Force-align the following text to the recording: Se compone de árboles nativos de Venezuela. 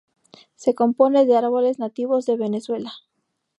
Se 0.55 0.73
compone 0.73 1.27
de 1.27 1.37
árboles 1.37 1.77
nativos 1.77 2.25
de 2.25 2.35
Venezuela. 2.35 2.91